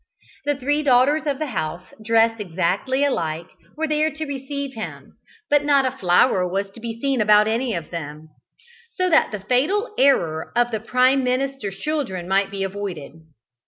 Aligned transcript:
The 0.45 0.55
three 0.55 0.81
daughters 0.81 1.27
of 1.27 1.37
the 1.37 1.45
house, 1.45 1.93
dressed 2.03 2.39
exactly 2.41 3.05
alike, 3.05 3.45
were 3.77 3.87
there 3.87 4.09
to 4.09 4.25
receive 4.25 4.73
him; 4.73 5.13
but 5.47 5.63
not 5.63 5.85
a 5.85 5.91
flower 5.95 6.47
was 6.49 6.71
to 6.71 6.79
be 6.79 6.99
seen 6.99 7.21
about 7.21 7.47
any 7.47 7.75
of 7.75 7.91
them, 7.91 8.29
so 8.95 9.11
that 9.11 9.31
the 9.31 9.41
fatal 9.41 9.93
error 9.99 10.51
of 10.55 10.71
the 10.71 10.79
Prime 10.79 11.23
Minister's 11.23 11.77
children 11.77 12.27
might 12.27 12.49
be 12.49 12.63
avoided. 12.63 13.11